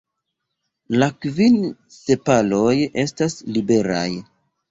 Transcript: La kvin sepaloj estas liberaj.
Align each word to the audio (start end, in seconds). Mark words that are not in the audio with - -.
La 1.01 1.09
kvin 1.25 1.59
sepaloj 1.97 2.73
estas 3.05 3.37
liberaj. 3.59 4.09